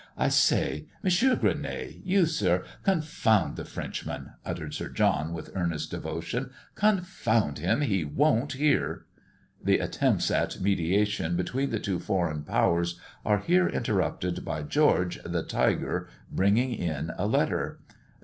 I 0.17 0.29
say 0.29 0.87
Mons. 1.03 1.19
Gueronnay! 1.21 2.01
You, 2.03 2.25
Sir! 2.25 2.63
Confound 2.81 3.55
the 3.55 3.63
Frenchman!" 3.65 4.31
muttered 4.43 4.73
Sir 4.73 4.89
John, 4.89 5.31
with 5.31 5.51
earnest 5.53 5.91
devotion, 5.91 6.49
"Confound 6.73 7.59
him, 7.59 7.81
he 7.81 8.03
won't 8.03 8.53
hear!" 8.53 9.05
The 9.63 9.77
attempts 9.77 10.31
at 10.31 10.59
mediation 10.59 11.35
between 11.35 11.69
the 11.69 11.77
two 11.79 11.99
foreign 11.99 12.41
powers 12.43 12.99
are 13.23 13.37
here 13.41 13.69
interrupted 13.69 14.43
by 14.43 14.63
George, 14.63 15.19
the 15.23 15.43
tiger, 15.43 16.09
bringing 16.31 16.73
in 16.73 17.11
a 17.15 17.27
letter. 17.27 17.77
"Dr. 17.87 17.95